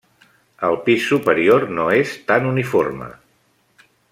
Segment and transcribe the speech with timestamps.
[0.69, 3.11] El pis superior no és tan uniforme.